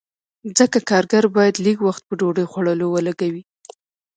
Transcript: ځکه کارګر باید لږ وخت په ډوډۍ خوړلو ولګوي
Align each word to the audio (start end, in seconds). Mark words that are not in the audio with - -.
ځکه 0.57 0.77
کارګر 0.89 1.23
باید 1.35 1.55
لږ 1.65 1.77
وخت 1.87 2.03
په 2.05 2.13
ډوډۍ 2.19 2.45
خوړلو 2.51 2.87
ولګوي 2.91 3.43